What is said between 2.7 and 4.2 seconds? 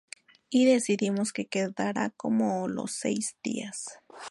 Seis Días".